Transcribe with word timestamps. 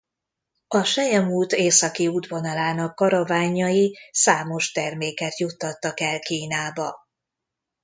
A 0.67 0.83
selyemút 0.83 1.51
északi 1.51 2.07
útvonalának 2.07 2.95
karavánjai 2.95 3.97
számos 4.11 4.71
terméket 4.71 5.39
juttattak 5.39 5.99
el 5.99 6.19
Kínába. 6.19 7.07